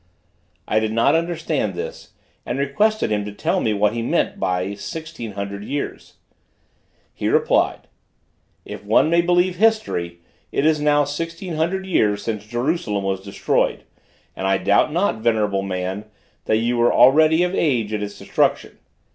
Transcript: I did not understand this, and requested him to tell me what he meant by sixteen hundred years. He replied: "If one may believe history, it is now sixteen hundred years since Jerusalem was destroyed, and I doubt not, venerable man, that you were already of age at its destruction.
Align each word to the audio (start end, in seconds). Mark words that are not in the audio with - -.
I 0.67 0.79
did 0.79 0.91
not 0.91 1.13
understand 1.13 1.75
this, 1.75 2.13
and 2.43 2.57
requested 2.57 3.11
him 3.11 3.23
to 3.25 3.31
tell 3.31 3.59
me 3.59 3.71
what 3.71 3.93
he 3.93 4.01
meant 4.01 4.39
by 4.39 4.73
sixteen 4.73 5.33
hundred 5.33 5.63
years. 5.63 6.15
He 7.13 7.27
replied: 7.27 7.87
"If 8.65 8.83
one 8.83 9.11
may 9.11 9.21
believe 9.21 9.57
history, 9.57 10.17
it 10.51 10.65
is 10.65 10.81
now 10.81 11.03
sixteen 11.03 11.53
hundred 11.53 11.85
years 11.85 12.23
since 12.23 12.45
Jerusalem 12.47 13.03
was 13.03 13.21
destroyed, 13.21 13.83
and 14.35 14.47
I 14.47 14.57
doubt 14.57 14.91
not, 14.91 15.17
venerable 15.17 15.61
man, 15.61 16.05
that 16.45 16.57
you 16.57 16.77
were 16.77 16.91
already 16.91 17.43
of 17.43 17.53
age 17.53 17.93
at 17.93 18.01
its 18.01 18.17
destruction. 18.17 18.79